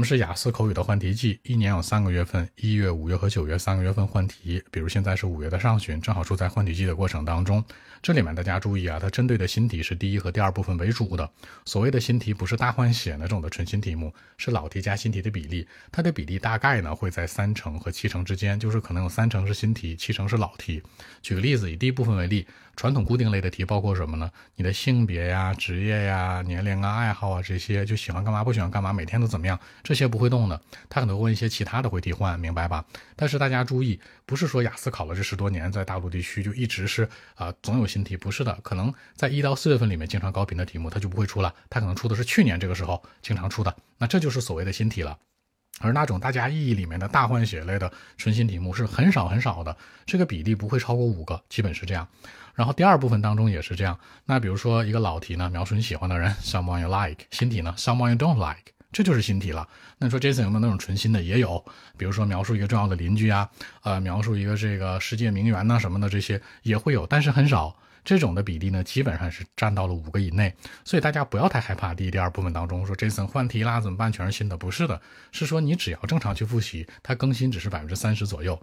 [0.00, 1.38] 什么是雅思口语的换题季？
[1.42, 4.62] 一年有三个月份，一月、五月和九月三个月份换题。
[4.70, 7.62] 比如现在是五月的上旬，正好处在换题季的过程当中。
[8.02, 11.30] 这里面大家注意啊，它针对的新题是第一和第二部分为主的。
[11.66, 15.68] 所谓的新题不是大换血那种的纯新题目，是老题加新题的比例。
[15.92, 20.82] 它的比例大概呢会在三成和七成之间，就是可能有三成是新题，七成是老题。
[21.20, 24.30] 举个例子，以第一部分为例，传统固定类的题包括什么呢？
[24.56, 29.60] 你的性别呀、职业呀、年龄啊、爱好啊这些，就喜欢干嘛不喜欢干嘛，每天都怎么样？
[29.90, 32.84] 这些不会动的，他可能问一些其他的会替换，明白吧？
[33.16, 45.18] 但是大家注意，不是说雅思考了这十多年，在大陆地区就一直是啊总有新题，不是的，可能在一到四月份里面经常高频的题目，它就不会出了，它可能出的是去年这个时候经常出的，那这就是所谓的新题了。
[45.80, 49.76] 而那种大家意义里面的大换血类的纯新题目是很少很少的，
[50.06, 52.06] 这个比例不会超过五个，基本是这样。
[52.54, 53.98] 然后第二部分当中也是这样。
[54.24, 58.72] 那比如说一个老题呢，描述你喜欢的人，someone you like；新题呢，someone you don't like。
[58.92, 59.68] 这就是新题了。
[59.98, 61.22] 那你说 Jason 有没有那种纯新的？
[61.22, 61.64] 也有，
[61.96, 63.48] 比如说描述一个重要的邻居啊，
[63.82, 67.76] 呃，描述一个这个世界名媛呐什么的，这些也会有，但是很少。
[68.04, 70.54] 这种的比例呢，基本上是占到了五个以内。
[70.84, 71.94] 所以大家不要太害怕。
[71.94, 74.10] 第一、第二部分当中说 Jason 换题啦怎么办？
[74.12, 74.56] 全是新的？
[74.56, 75.00] 不是的，
[75.32, 78.60] 是说你只要正常去复习，它更新只是百分之三十左右。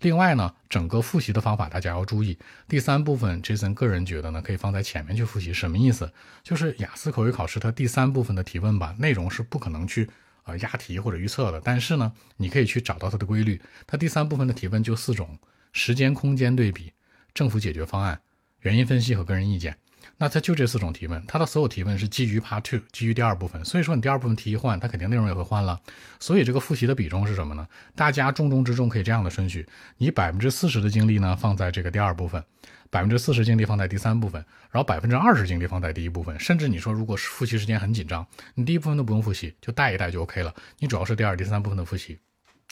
[0.00, 2.38] 另外呢，整个复习的方法大家要注意。
[2.66, 5.52] 第三部分，Jason 个人觉得呢，可以放在前面去复习。
[5.52, 6.10] 什么意思？
[6.42, 10.08] 就是雅思口语考试它第三部分的提问吧，内容是不可能去
[10.44, 11.60] 呃押题或者预测的。
[11.62, 13.60] 但是呢，你可以去找到它的规律。
[13.86, 15.38] 它第三部分的提问就四种：
[15.72, 16.92] 时间、空间对比、
[17.34, 18.18] 政府解决方案、
[18.60, 19.76] 原因分析和个人意见。
[20.16, 23.64] 那它就这四种提问，它的所有提问是基于 Part Two，基于第二部分。
[23.64, 25.80] 所以说你第二部分题一换，它肯定内容也会换了。
[26.18, 27.66] 所以这个复习的比重是什么呢？
[27.94, 32.44] 大家重中之重可以这样的顺序：你百分之四十的精力呢放在这个第二部分，
[32.90, 36.38] 百分之四十精力放在第三部分，然后百分之二十精力放在第一部分。
[36.38, 40.54] 甚至你说如果是复习时间很紧张，你第一部分都不用复习，就带一带就 OK 了。
[40.80, 42.18] 你主要是第二、第三部分的复习。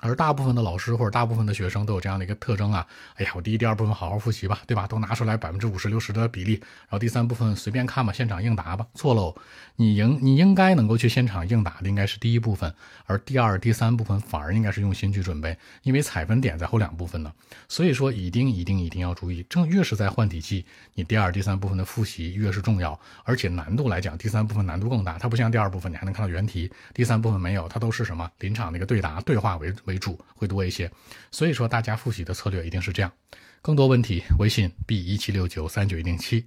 [0.00, 4.86] 而大部分的老师或者大部分的学生都有这样的一个特征啊，哎呀，我第一、第二部分好好复习吧，对吧？
[4.86, 8.86] 都拿出来百分之五十、六十的比例，然后第三部分随便看吧，现场应答吧。
[8.94, 9.34] 错喽，
[9.76, 12.74] 你应你应该能够去现场应答的应该是第一部分，
[13.06, 17.32] 而第二、第三部分反而应该是用心去准备，因为采分点在后两部分呢。
[17.68, 30.90] 所以说，一定一定一定要注意，正越是在换题期，你第二、第三部分的复习越是重要，而且难度来讲，第三部分难度更大，它不像第二部分你还能看到原题，第三部分没有，它都是什么临场那个对答对话为主为主，会多一些。
[31.30, 33.12] 所以说，大家复习的策略一定是这样。
[33.62, 36.44] 更多问题，微信 b 一七六九三九一零七。